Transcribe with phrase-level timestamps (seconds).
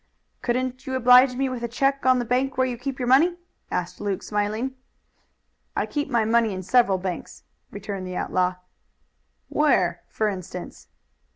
[0.41, 3.37] "Couldn't you oblige me with a check on the bank where you keep your money?"
[3.69, 4.73] asked Luke smiling.
[5.75, 8.55] "I keep my money in several banks," returned the outlaw.
[9.47, 10.87] "Where, for instance?"